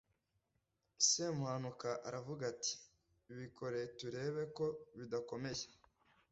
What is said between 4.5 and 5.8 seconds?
ko bidakomeye.